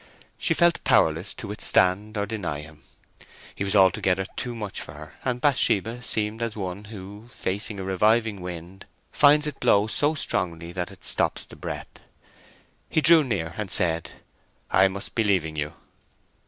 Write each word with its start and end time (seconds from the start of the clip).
She 0.39 0.55
felt 0.55 0.83
powerless 0.83 1.35
to 1.35 1.47
withstand 1.47 2.17
or 2.17 2.25
deny 2.25 2.61
him. 2.61 2.81
He 3.53 3.63
was 3.63 3.75
altogether 3.75 4.25
too 4.35 4.55
much 4.55 4.81
for 4.81 4.93
her, 4.93 5.13
and 5.23 5.39
Bathsheba 5.39 6.01
seemed 6.01 6.41
as 6.41 6.57
one 6.57 6.85
who, 6.85 7.27
facing 7.27 7.79
a 7.79 7.83
reviving 7.83 8.41
wind, 8.41 8.87
finds 9.11 9.45
it 9.45 9.59
blow 9.59 9.85
so 9.85 10.15
strongly 10.15 10.71
that 10.71 10.89
it 10.91 11.03
stops 11.03 11.45
the 11.45 11.55
breath. 11.55 11.99
He 12.89 12.99
drew 13.01 13.23
near 13.23 13.53
and 13.57 13.69
said, 13.69 14.13
"I 14.71 14.87
must 14.87 15.13
be 15.13 15.23
leaving 15.23 15.55
you." 15.55 15.73